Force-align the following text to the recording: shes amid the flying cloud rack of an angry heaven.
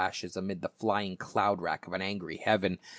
shes 0.09 0.35
amid 0.35 0.59
the 0.63 0.71
flying 0.79 1.15
cloud 1.15 1.61
rack 1.61 1.85
of 1.85 1.93
an 1.93 2.01
angry 2.01 2.37
heaven. 2.43 2.79